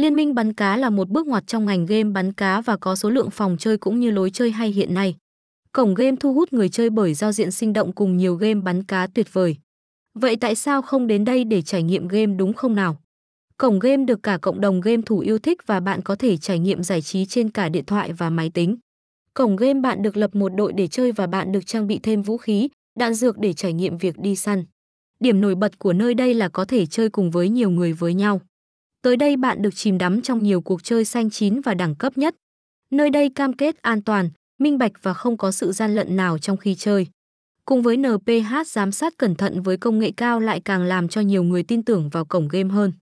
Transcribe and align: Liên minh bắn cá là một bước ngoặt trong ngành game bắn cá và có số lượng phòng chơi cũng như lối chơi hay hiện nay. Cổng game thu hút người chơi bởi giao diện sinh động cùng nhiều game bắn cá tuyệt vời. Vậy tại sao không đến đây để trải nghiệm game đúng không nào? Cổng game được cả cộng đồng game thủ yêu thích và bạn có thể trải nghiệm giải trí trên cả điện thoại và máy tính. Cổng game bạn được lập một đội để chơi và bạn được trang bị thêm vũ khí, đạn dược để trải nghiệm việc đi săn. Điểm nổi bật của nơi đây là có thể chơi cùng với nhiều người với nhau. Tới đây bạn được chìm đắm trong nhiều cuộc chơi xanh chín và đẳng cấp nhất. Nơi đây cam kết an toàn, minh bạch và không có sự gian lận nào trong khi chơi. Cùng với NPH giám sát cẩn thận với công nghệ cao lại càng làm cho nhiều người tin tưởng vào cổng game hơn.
Liên 0.00 0.14
minh 0.14 0.34
bắn 0.34 0.52
cá 0.52 0.76
là 0.76 0.90
một 0.90 1.08
bước 1.08 1.26
ngoặt 1.26 1.46
trong 1.46 1.64
ngành 1.64 1.86
game 1.86 2.04
bắn 2.04 2.32
cá 2.32 2.60
và 2.60 2.76
có 2.76 2.96
số 2.96 3.10
lượng 3.10 3.30
phòng 3.30 3.56
chơi 3.58 3.76
cũng 3.76 4.00
như 4.00 4.10
lối 4.10 4.30
chơi 4.30 4.50
hay 4.50 4.68
hiện 4.70 4.94
nay. 4.94 5.16
Cổng 5.72 5.94
game 5.94 6.16
thu 6.20 6.34
hút 6.34 6.52
người 6.52 6.68
chơi 6.68 6.90
bởi 6.90 7.14
giao 7.14 7.32
diện 7.32 7.50
sinh 7.50 7.72
động 7.72 7.92
cùng 7.92 8.16
nhiều 8.16 8.34
game 8.34 8.60
bắn 8.60 8.84
cá 8.84 9.06
tuyệt 9.06 9.32
vời. 9.32 9.56
Vậy 10.14 10.36
tại 10.36 10.54
sao 10.54 10.82
không 10.82 11.06
đến 11.06 11.24
đây 11.24 11.44
để 11.44 11.62
trải 11.62 11.82
nghiệm 11.82 12.08
game 12.08 12.26
đúng 12.26 12.52
không 12.52 12.74
nào? 12.74 13.00
Cổng 13.58 13.78
game 13.78 14.04
được 14.04 14.22
cả 14.22 14.38
cộng 14.38 14.60
đồng 14.60 14.80
game 14.80 15.02
thủ 15.06 15.18
yêu 15.18 15.38
thích 15.38 15.58
và 15.66 15.80
bạn 15.80 16.02
có 16.02 16.16
thể 16.16 16.36
trải 16.36 16.58
nghiệm 16.58 16.82
giải 16.82 17.02
trí 17.02 17.26
trên 17.26 17.50
cả 17.50 17.68
điện 17.68 17.84
thoại 17.84 18.12
và 18.12 18.30
máy 18.30 18.50
tính. 18.54 18.76
Cổng 19.34 19.56
game 19.56 19.80
bạn 19.80 20.02
được 20.02 20.16
lập 20.16 20.34
một 20.34 20.48
đội 20.48 20.72
để 20.72 20.86
chơi 20.86 21.12
và 21.12 21.26
bạn 21.26 21.52
được 21.52 21.66
trang 21.66 21.86
bị 21.86 22.00
thêm 22.02 22.22
vũ 22.22 22.36
khí, 22.36 22.68
đạn 22.98 23.14
dược 23.14 23.38
để 23.38 23.52
trải 23.52 23.72
nghiệm 23.72 23.98
việc 23.98 24.18
đi 24.18 24.36
săn. 24.36 24.64
Điểm 25.20 25.40
nổi 25.40 25.54
bật 25.54 25.78
của 25.78 25.92
nơi 25.92 26.14
đây 26.14 26.34
là 26.34 26.48
có 26.48 26.64
thể 26.64 26.86
chơi 26.86 27.10
cùng 27.10 27.30
với 27.30 27.48
nhiều 27.48 27.70
người 27.70 27.92
với 27.92 28.14
nhau. 28.14 28.40
Tới 29.02 29.16
đây 29.16 29.36
bạn 29.36 29.62
được 29.62 29.74
chìm 29.74 29.98
đắm 29.98 30.22
trong 30.22 30.42
nhiều 30.42 30.60
cuộc 30.60 30.84
chơi 30.84 31.04
xanh 31.04 31.30
chín 31.30 31.60
và 31.60 31.74
đẳng 31.74 31.94
cấp 31.94 32.18
nhất. 32.18 32.34
Nơi 32.90 33.10
đây 33.10 33.30
cam 33.30 33.52
kết 33.52 33.82
an 33.82 34.02
toàn, 34.02 34.30
minh 34.58 34.78
bạch 34.78 34.92
và 35.02 35.14
không 35.14 35.36
có 35.36 35.50
sự 35.50 35.72
gian 35.72 35.94
lận 35.94 36.16
nào 36.16 36.38
trong 36.38 36.56
khi 36.56 36.74
chơi. 36.74 37.06
Cùng 37.64 37.82
với 37.82 37.96
NPH 37.96 38.54
giám 38.66 38.92
sát 38.92 39.14
cẩn 39.18 39.34
thận 39.34 39.62
với 39.62 39.76
công 39.76 39.98
nghệ 39.98 40.12
cao 40.16 40.40
lại 40.40 40.60
càng 40.64 40.82
làm 40.82 41.08
cho 41.08 41.20
nhiều 41.20 41.42
người 41.42 41.62
tin 41.62 41.82
tưởng 41.82 42.08
vào 42.08 42.24
cổng 42.24 42.48
game 42.48 42.74
hơn. 42.74 42.92